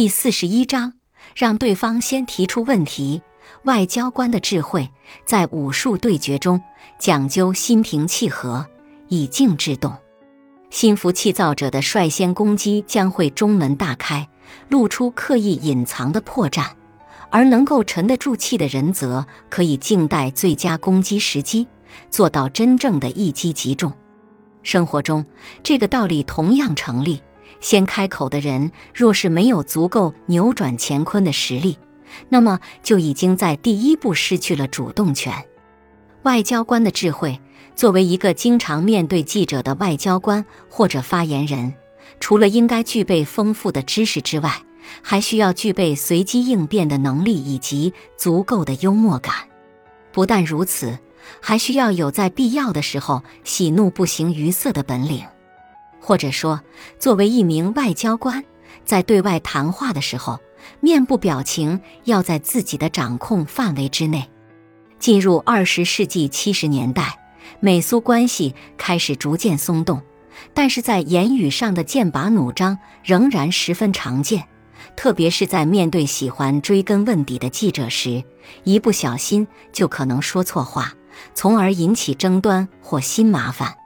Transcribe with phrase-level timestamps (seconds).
[0.00, 0.94] 第四十一章，
[1.36, 3.20] 让对方先提出问题。
[3.64, 4.88] 外交官的智慧，
[5.26, 6.58] 在武术对决中
[6.98, 8.64] 讲究心平气和，
[9.08, 9.94] 以静制动。
[10.70, 14.26] 心浮气躁者的率先攻击将会中门大开，
[14.70, 16.64] 露出刻意隐藏的破绽；
[17.28, 21.68] 而能够沉得住气的人，则可以静待最佳攻击时机，
[22.08, 23.92] 做到真正的一击即中。
[24.62, 25.26] 生活中，
[25.62, 27.20] 这个道理同样成立。
[27.60, 31.78] 先开口的人，若是没有足够扭转乾坤的实力，
[32.28, 35.32] 那么就已经在第一步失去了主动权。
[36.22, 37.40] 外交官的智慧，
[37.74, 41.74] 作为一个经常面对记者的外交官或者发言人，
[42.18, 44.62] 除了应该具备丰富的知识之外，
[45.02, 49.34] 还需要具备随机应变的能力以及足够的幽默感。
[50.12, 50.98] 不但如此，
[51.40, 55.24] 还需要有在必要的时候喜怒不形于色的本领。
[56.10, 56.60] 或者说，
[56.98, 58.42] 作为一名外交官，
[58.84, 60.40] 在对外谈话的时候，
[60.80, 64.28] 面部表情要在自己的掌控范围之内。
[64.98, 67.16] 进入二十世纪七十年代，
[67.60, 70.02] 美苏关系开始逐渐松动，
[70.52, 74.48] 但是在言语上的剑拔弩张仍然十分常见，
[74.96, 78.24] 特别是在面对喜欢追根问底的记者时，
[78.64, 80.92] 一不小心就可能说错话，
[81.34, 83.76] 从而引起争端或新麻烦。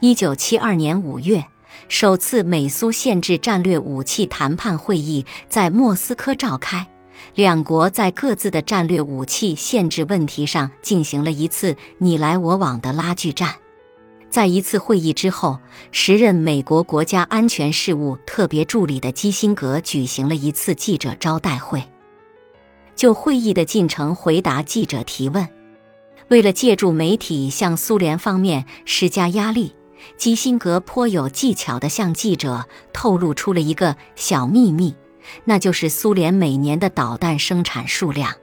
[0.00, 1.46] 一九七二年五月，
[1.88, 6.86] 首次美苏限制战略武器谈判会议在莫斯科召开，
[7.34, 13.54] 两国在各自的战略武器限制问题上进行了一次你来我往的拉锯战。
[14.30, 15.60] 在一次会议之后，
[15.92, 21.84] 时任美国国家安全事务特别助理的基辛格举行了一次记者招待会，
[22.96, 25.48] 就会议的进程回答记者提问。
[26.28, 29.74] 为了借助媒体向苏联方面施加压力。
[30.16, 34.94] 基辛格颇有技巧地向记者透露出了一个小秘密，
[35.44, 38.34] 那就是苏联每年的导弹生产数量。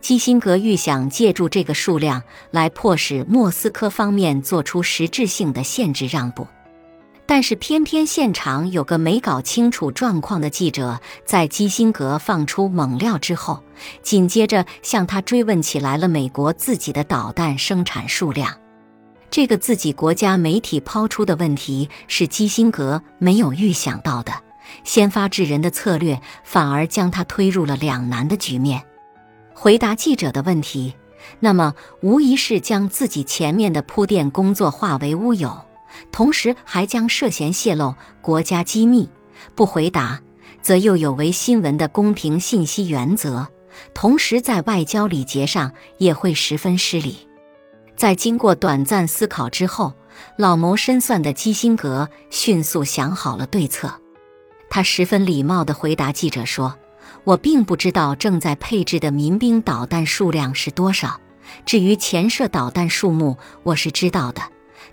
[0.00, 6.46] 基辛格预想借助这个数量来迫使莫斯科方面做出实质性的限制让步，
[7.24, 13.62] 但是偏偏现场有个没搞清楚状况的记者，在基辛格放出猛料之后，
[14.02, 18.54] 紧接着向他追问起来了美国自己的导弹生产数量。
[19.34, 24.32] 这个自己国家媒体抛出的问题是基辛格没有预想到的，
[24.84, 28.84] 先发制人的策略反而将他推入了两难的局面。
[29.52, 30.94] 回答记者的问题，
[31.40, 35.64] 那么无疑是将自己前面的铺垫工作化为乌有，
[36.12, 39.08] 同时还将涉嫌泄露国家机密；
[39.56, 40.20] 不回答，
[40.62, 43.48] 则又有违新闻的公平信息原则，
[43.94, 47.26] 同时在外交礼节上也会十分失礼。
[47.96, 49.92] 在经过短暂思考之后，
[50.36, 53.92] 老谋深算的基辛格迅速想好了对策。
[54.68, 56.76] 他十分礼貌地回答记者说
[57.22, 61.20] ：“我并不知道正在配置的民兵导弹数量是多少。
[61.64, 64.42] 至于潜射导弹数目，我是知道的。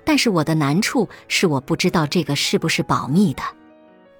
[0.04, 3.42] 但是我的难处是我不知道这个是不是保密的。”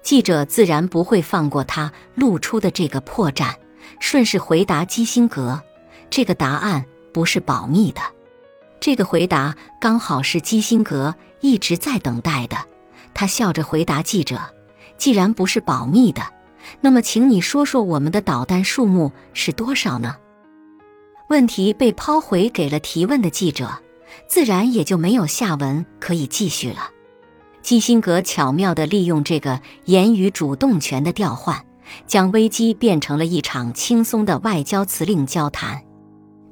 [0.03, 3.53] 记者自然不会放过他露出的这个破绽，
[4.01, 5.61] 顺势回答基辛格
[6.09, 6.83] ：“这个答案
[7.13, 8.01] 不是保密的。”
[8.83, 12.57] 这个回答刚好是基辛格一直在等待的。
[13.13, 14.37] 他笑着回答记者
[14.99, 16.21] ：“既然不是保密的，
[16.81, 20.17] 那么请你说说我们的导弹数目是多少呢？”
[21.31, 23.71] 问题被抛回给了提问的记者，
[24.27, 26.89] 自然也就没有下文可以继续了。
[27.61, 31.65] 基辛格巧妙地利用这个言语主动权的调换，
[32.05, 35.81] 将危机变成了一场轻松的外交辞令交谈。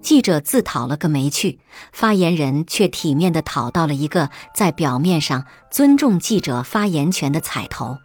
[0.02, 1.60] 记者自讨了个没趣，
[1.94, 7.98] 发言人却体面地讨到了一个在表面上尊重记者发言权的彩头。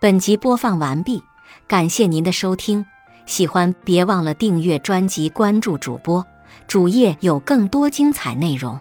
[0.00, 1.22] 本集播放完毕，
[1.66, 2.84] 感谢您的收听，
[3.24, 6.24] 喜欢别忘了订阅专辑、关注主播，
[6.68, 8.78] 主页有更多精彩内容。